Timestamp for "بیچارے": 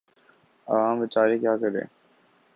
0.99-1.35